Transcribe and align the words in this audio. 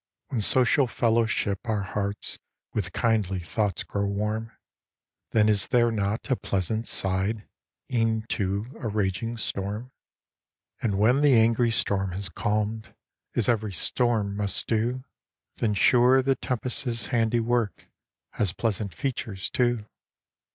In 0.31 0.41
social 0.41 0.87
fellowship, 0.87 1.59
our 1.69 1.83
hearts 1.83 2.39
With 2.73 2.91
kindly 2.91 3.39
thoughts 3.39 3.83
grow 3.83 4.07
warm; 4.07 4.51
Then 5.29 5.47
is 5.47 5.67
there 5.67 5.91
not 5.91 6.31
a 6.31 6.35
pleasant 6.35 6.87
side, 6.87 7.47
E'en 7.93 8.23
to 8.29 8.65
a 8.79 8.87
raging 8.87 9.37
storm? 9.37 9.91
And 10.81 10.97
when 10.97 11.21
the 11.21 11.35
angry 11.35 11.69
storm 11.69 12.13
has 12.13 12.29
calm'd, 12.29 12.95
As 13.35 13.47
ev'ry 13.47 13.73
storm 13.73 14.35
must 14.35 14.65
do, 14.65 15.03
Then, 15.57 15.75
sure, 15.75 16.23
the 16.23 16.33
tempest's 16.33 17.05
handiwork, 17.09 17.85
Has 18.31 18.53
pleasant 18.53 18.95
features, 18.95 19.51
too. 19.51 19.85